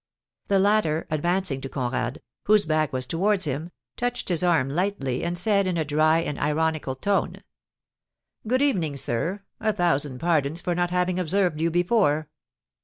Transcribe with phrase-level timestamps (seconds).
[0.47, 5.37] The latter, advancing to Conrad, whose back was towards him, touched his arm lightly, and
[5.37, 7.35] said, in a dry and ironical tone:
[8.47, 12.29] "Good evening, sir; a thousand pardons for not having observed you before."